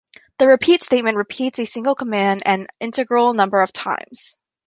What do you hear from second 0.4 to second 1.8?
repeat statement repeats a